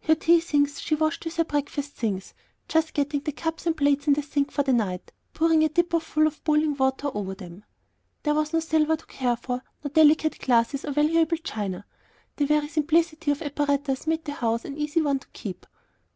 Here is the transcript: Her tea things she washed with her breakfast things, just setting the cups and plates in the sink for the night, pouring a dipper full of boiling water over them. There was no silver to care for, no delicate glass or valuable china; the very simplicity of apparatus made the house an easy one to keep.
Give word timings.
Her 0.00 0.16
tea 0.16 0.40
things 0.40 0.80
she 0.80 0.96
washed 0.96 1.24
with 1.24 1.36
her 1.36 1.44
breakfast 1.44 1.92
things, 1.92 2.34
just 2.66 2.96
setting 2.96 3.20
the 3.20 3.30
cups 3.30 3.66
and 3.66 3.76
plates 3.76 4.08
in 4.08 4.14
the 4.14 4.22
sink 4.22 4.50
for 4.50 4.64
the 4.64 4.72
night, 4.72 5.12
pouring 5.32 5.62
a 5.62 5.68
dipper 5.68 6.00
full 6.00 6.26
of 6.26 6.42
boiling 6.42 6.76
water 6.76 7.08
over 7.14 7.36
them. 7.36 7.62
There 8.24 8.34
was 8.34 8.52
no 8.52 8.58
silver 8.58 8.96
to 8.96 9.06
care 9.06 9.36
for, 9.36 9.62
no 9.84 9.90
delicate 9.90 10.40
glass 10.40 10.74
or 10.84 10.90
valuable 10.90 11.36
china; 11.36 11.86
the 12.34 12.46
very 12.46 12.66
simplicity 12.66 13.30
of 13.30 13.40
apparatus 13.40 14.08
made 14.08 14.24
the 14.24 14.32
house 14.32 14.64
an 14.64 14.76
easy 14.76 15.00
one 15.02 15.20
to 15.20 15.28
keep. 15.28 15.64